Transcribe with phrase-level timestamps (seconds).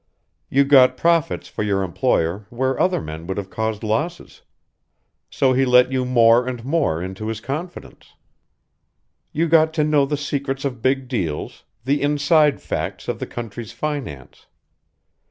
[0.49, 4.41] You got profits for your employer where other men would have caused losses.
[5.29, 8.15] So he let you more and more into his confidence.
[9.31, 13.73] "You got to know the secrets of big deals, the inside facts of the country's
[13.73, 14.47] finance.